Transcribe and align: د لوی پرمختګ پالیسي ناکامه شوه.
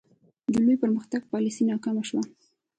د 0.53 0.53
لوی 0.65 0.75
پرمختګ 0.83 1.21
پالیسي 1.33 1.63
ناکامه 1.71 2.03
شوه. 2.09 2.23